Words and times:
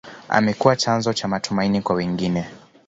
amekuwa 0.29 0.75
chanzo 0.75 1.13
cha 1.13 1.27
matumaini 1.27 1.81
kwa 1.81 1.95
wengine 1.95 2.47